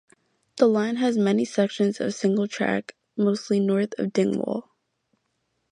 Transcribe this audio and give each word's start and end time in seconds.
The 0.55 0.65
line 0.65 0.95
has 0.95 1.15
many 1.15 1.45
sections 1.45 2.01
of 2.01 2.15
single 2.15 2.47
track, 2.47 2.95
mostly 3.15 3.59
north 3.59 3.93
of 3.99 4.11
Dingwall. 4.11 4.71